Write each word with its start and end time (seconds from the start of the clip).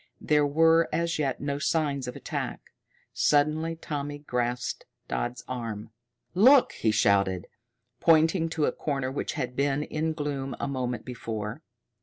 There 0.19 0.47
were 0.47 0.89
as 0.91 1.19
yet 1.19 1.39
no 1.41 1.59
signs 1.59 2.07
of 2.07 2.15
attack. 2.15 2.71
Suddenly 3.13 3.75
Tommy 3.75 4.17
grasped 4.17 4.85
Dodd's 5.07 5.43
arm. 5.47 5.91
"Look!" 6.33 6.71
he 6.71 6.89
shouted, 6.89 7.45
pointing 7.99 8.49
to 8.49 8.65
a 8.65 8.71
corner 8.71 9.11
which 9.11 9.33
had 9.33 9.55
been 9.55 9.83
in 9.83 10.13
gloom 10.13 10.55
a 10.59 10.67
moment 10.67 11.05
before. 11.05 11.61